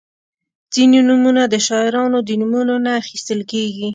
•ځینې 0.73 0.99
نومونه 1.07 1.41
د 1.53 1.55
شاعرانو 1.67 2.17
د 2.27 2.29
نومونو 2.41 2.75
نه 2.85 2.91
اخیستل 3.01 3.39
کیږي. 3.51 3.89